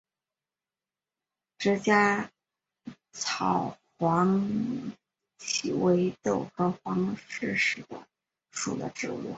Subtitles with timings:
[1.59, 2.27] 直荚
[3.11, 4.41] 草黄
[5.39, 7.83] 耆为豆科黄芪属
[8.79, 9.29] 的植物。